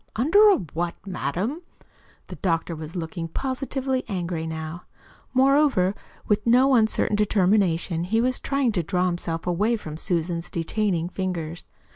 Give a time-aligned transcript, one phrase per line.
[0.15, 1.61] "Under a what, madam?"
[2.25, 4.85] The doctor was looking positively angry now.
[5.31, 5.93] Moreover,
[6.27, 11.67] with no uncertain determination, he was trying to draw himself away from Susan's detaining fingers.